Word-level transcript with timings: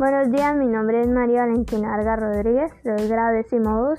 Buenos 0.00 0.30
días, 0.30 0.56
mi 0.56 0.66
nombre 0.66 1.02
es 1.02 1.08
María 1.08 1.42
Valentina 1.42 1.92
Arga 1.92 2.16
Rodríguez, 2.16 2.72
soy 2.82 3.06
grado 3.06 3.34
décimo 3.34 3.92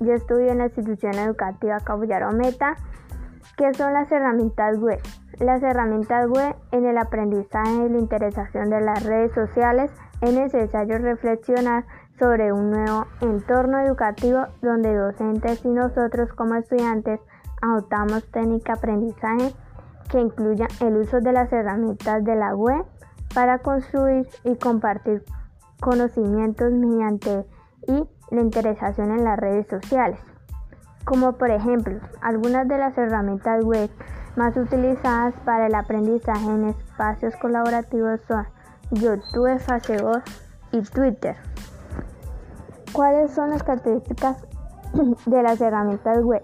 Yo 0.00 0.12
estudio 0.12 0.50
en 0.50 0.58
la 0.58 0.64
institución 0.64 1.14
educativa 1.14 1.78
Cabullaro 1.78 2.32
Meta. 2.32 2.74
¿Qué 3.56 3.72
son 3.74 3.92
las 3.92 4.10
herramientas 4.10 4.76
web? 4.80 4.98
Las 5.38 5.62
herramientas 5.62 6.28
web 6.28 6.56
en 6.72 6.86
el 6.86 6.98
aprendizaje 6.98 7.86
y 7.86 7.88
la 7.88 7.98
interesación 8.00 8.68
de 8.68 8.80
las 8.80 9.04
redes 9.04 9.32
sociales 9.32 9.92
es 10.22 10.34
necesario 10.34 10.98
reflexionar 10.98 11.84
sobre 12.18 12.52
un 12.52 12.72
nuevo 12.72 13.06
entorno 13.20 13.78
educativo 13.78 14.48
donde 14.60 14.92
docentes 14.92 15.64
y 15.64 15.68
nosotros 15.68 16.32
como 16.32 16.56
estudiantes 16.56 17.20
adoptamos 17.62 18.28
técnica 18.32 18.72
de 18.72 18.78
aprendizaje 18.80 19.54
que 20.10 20.18
incluya 20.18 20.66
el 20.80 20.96
uso 20.96 21.20
de 21.20 21.30
las 21.30 21.52
herramientas 21.52 22.24
de 22.24 22.34
la 22.34 22.56
web 22.56 22.84
para 23.32 23.58
construir 23.58 24.26
y 24.42 24.56
compartir 24.56 25.22
conocimientos 25.84 26.72
mediante 26.72 27.44
y 27.86 28.08
la 28.30 28.40
interesación 28.40 29.10
en 29.10 29.22
las 29.22 29.38
redes 29.38 29.66
sociales. 29.68 30.18
Como 31.04 31.34
por 31.34 31.50
ejemplo, 31.50 32.00
algunas 32.22 32.66
de 32.66 32.78
las 32.78 32.96
herramientas 32.96 33.62
web 33.62 33.90
más 34.34 34.56
utilizadas 34.56 35.34
para 35.44 35.66
el 35.66 35.74
aprendizaje 35.74 36.46
en 36.46 36.70
espacios 36.70 37.36
colaborativos 37.36 38.18
son 38.26 38.46
YouTube, 38.92 39.58
Facebook 39.58 40.22
y 40.72 40.80
Twitter. 40.80 41.36
¿Cuáles 42.94 43.32
son 43.32 43.50
las 43.50 43.62
características 43.62 44.42
de 45.26 45.42
las 45.42 45.60
herramientas 45.60 46.24
web? 46.24 46.42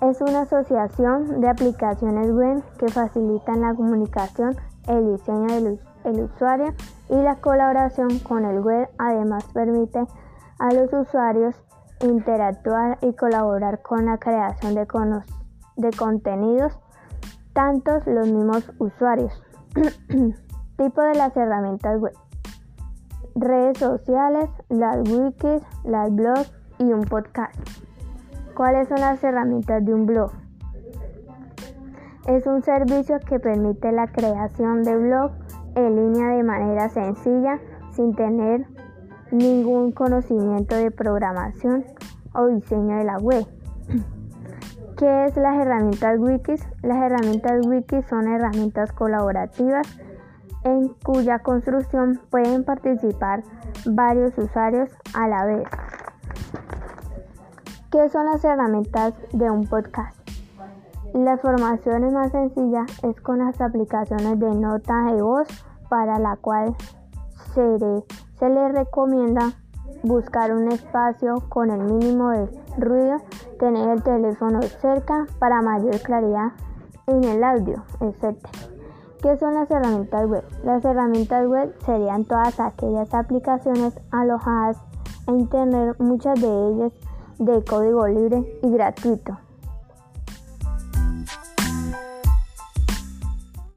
Es 0.00 0.20
una 0.20 0.40
asociación 0.40 1.40
de 1.40 1.48
aplicaciones 1.48 2.32
web 2.32 2.64
que 2.78 2.88
facilitan 2.88 3.60
la 3.60 3.74
comunicación, 3.74 4.56
el 4.88 5.16
diseño 5.16 5.46
del 5.46 5.91
el 6.04 6.22
usuario 6.22 6.74
y 7.08 7.16
la 7.16 7.36
colaboración 7.36 8.18
con 8.20 8.44
el 8.44 8.60
web 8.60 8.88
además 8.98 9.44
permite 9.52 10.04
a 10.58 10.72
los 10.72 10.92
usuarios 10.92 11.54
interactuar 12.00 12.98
y 13.02 13.12
colaborar 13.14 13.82
con 13.82 14.06
la 14.06 14.18
creación 14.18 14.74
de, 14.74 14.86
de 15.76 15.90
contenidos, 15.96 16.78
tantos 17.52 18.06
los 18.06 18.28
mismos 18.28 18.70
usuarios. 18.78 19.42
tipo 20.76 21.02
de 21.02 21.14
las 21.14 21.36
herramientas 21.36 22.00
web. 22.00 22.14
Redes 23.34 23.78
sociales, 23.78 24.50
las 24.68 24.98
wikis, 25.08 25.62
las 25.84 26.14
blogs 26.14 26.52
y 26.78 26.92
un 26.92 27.02
podcast. 27.02 27.54
¿Cuáles 28.54 28.88
son 28.88 29.00
las 29.00 29.22
herramientas 29.24 29.84
de 29.84 29.94
un 29.94 30.06
blog? 30.06 30.30
Es 32.26 32.46
un 32.46 32.62
servicio 32.62 33.18
que 33.20 33.40
permite 33.40 33.90
la 33.90 34.06
creación 34.06 34.82
de 34.82 34.96
blogs 34.96 35.51
en 35.74 35.96
línea 35.96 36.28
de 36.28 36.42
manera 36.42 36.88
sencilla 36.88 37.60
sin 37.90 38.14
tener 38.14 38.66
ningún 39.30 39.92
conocimiento 39.92 40.76
de 40.76 40.90
programación 40.90 41.84
o 42.34 42.46
diseño 42.46 42.96
de 42.98 43.04
la 43.04 43.18
web. 43.18 43.46
¿Qué 44.96 45.24
es 45.24 45.36
las 45.36 45.56
herramientas 45.56 46.18
wikis? 46.18 46.66
Las 46.82 46.98
herramientas 46.98 47.66
wikis 47.66 48.06
son 48.06 48.28
herramientas 48.28 48.92
colaborativas 48.92 49.86
en 50.64 50.88
cuya 51.02 51.40
construcción 51.40 52.20
pueden 52.30 52.64
participar 52.64 53.42
varios 53.86 54.36
usuarios 54.38 54.90
a 55.14 55.28
la 55.28 55.44
vez. 55.44 55.64
¿Qué 57.90 58.08
son 58.08 58.26
las 58.26 58.44
herramientas 58.44 59.14
de 59.32 59.50
un 59.50 59.66
podcast? 59.66 60.21
La 61.14 61.36
formación 61.36 62.10
más 62.14 62.32
sencilla 62.32 62.86
es 63.02 63.20
con 63.20 63.40
las 63.40 63.60
aplicaciones 63.60 64.40
de 64.40 64.54
nota 64.54 65.12
de 65.12 65.20
voz 65.20 65.46
para 65.90 66.18
la 66.18 66.36
cual 66.36 66.74
se 67.54 67.60
le, 67.60 68.02
se 68.38 68.48
le 68.48 68.68
recomienda 68.68 69.52
buscar 70.02 70.54
un 70.54 70.72
espacio 70.72 71.42
con 71.50 71.70
el 71.70 71.80
mínimo 71.80 72.30
de 72.30 72.48
ruido, 72.78 73.18
tener 73.58 73.90
el 73.90 74.02
teléfono 74.02 74.62
cerca 74.62 75.26
para 75.38 75.60
mayor 75.60 76.00
claridad 76.00 76.52
en 77.06 77.24
el 77.24 77.44
audio, 77.44 77.84
etc. 78.00 78.38
¿Qué 79.20 79.36
son 79.36 79.52
las 79.52 79.70
herramientas 79.70 80.26
web? 80.26 80.44
Las 80.64 80.82
herramientas 80.82 81.46
web 81.46 81.74
serían 81.84 82.24
todas 82.24 82.58
aquellas 82.58 83.12
aplicaciones 83.12 84.00
alojadas 84.10 84.78
en 85.26 85.40
Internet, 85.40 85.94
muchas 85.98 86.40
de 86.40 86.68
ellas 86.68 86.92
de 87.38 87.62
código 87.64 88.08
libre 88.08 88.58
y 88.62 88.70
gratuito. 88.70 89.36